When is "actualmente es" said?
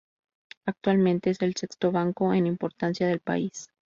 0.65-1.43